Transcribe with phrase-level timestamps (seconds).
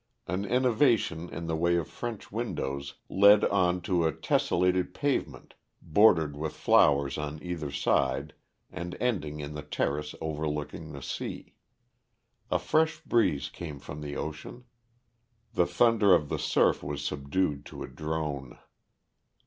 [0.25, 6.35] An innovation in the way of French windows led on to a tessellated pavement bordered
[6.35, 8.33] with flowers on either side
[8.71, 11.53] and ending in the terrace overlooking the sea.
[12.49, 14.63] A fresh breeze came from the ocean;
[15.53, 18.57] the thunder of the surf was subdued to a drone.